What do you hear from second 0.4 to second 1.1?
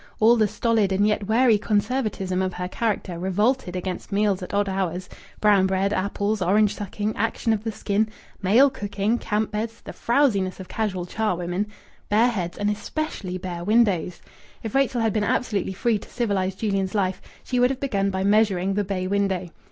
stolid and